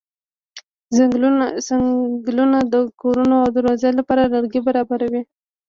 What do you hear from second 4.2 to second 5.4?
لرګي برابروي.